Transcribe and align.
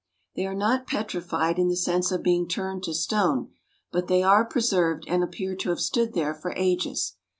They 0.35 0.47
are 0.47 0.55
not 0.55 0.87
petrified 0.87 1.59
in 1.59 1.67
the 1.67 1.75
sense 1.75 2.11
of 2.11 2.23
being 2.23 2.47
turned 2.47 2.81
to 2.85 2.93
stone, 2.95 3.51
but 3.91 4.07
they 4.07 4.23
are 4.23 4.43
preserved 4.43 5.05
and 5.07 5.23
appear 5.23 5.55
to 5.57 5.69
have 5.69 5.79
stood 5.79 6.13
there 6.13 6.33
for 6.33 6.53
ages. 6.57 7.17